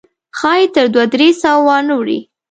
ښایي 0.37 0.65
تر 0.75 0.85
دوه 0.93 1.05
درې 1.13 1.29
سوه 1.41 1.59
وانه 1.67 1.93
وړي. 1.99 2.19